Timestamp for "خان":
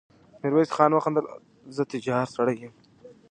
0.75-0.91